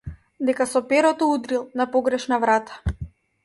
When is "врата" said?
2.47-2.99